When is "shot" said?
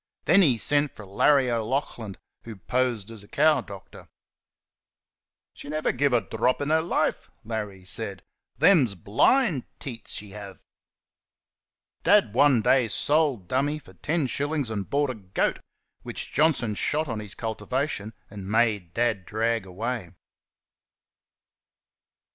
16.73-17.07